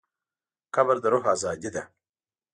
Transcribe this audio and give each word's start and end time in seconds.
قبر 0.75 0.95
د 1.03 1.05
روح 1.13 1.25
ازادي 1.35 1.69
ده. 1.75 1.83